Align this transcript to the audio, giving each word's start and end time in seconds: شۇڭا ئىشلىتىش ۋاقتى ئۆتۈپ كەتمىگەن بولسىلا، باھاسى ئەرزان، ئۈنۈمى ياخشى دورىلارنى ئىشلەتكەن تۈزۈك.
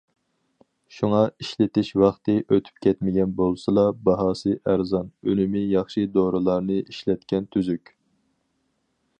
شۇڭا 0.99 1.19
ئىشلىتىش 1.43 1.91
ۋاقتى 2.03 2.37
ئۆتۈپ 2.41 2.81
كەتمىگەن 2.87 3.35
بولسىلا، 3.41 3.85
باھاسى 4.09 4.57
ئەرزان، 4.71 5.13
ئۈنۈمى 5.29 5.65
ياخشى 5.77 6.07
دورىلارنى 6.19 6.83
ئىشلەتكەن 6.87 7.51
تۈزۈك. 7.55 7.97